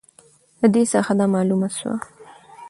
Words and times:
د 0.59 0.61
دې 0.73 0.83
څخه 0.93 1.11
دا 1.19 1.25
معلومه 1.33 1.69
سوه 1.77 1.95